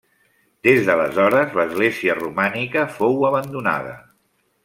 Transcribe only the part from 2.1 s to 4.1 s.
romànica fou abandonada.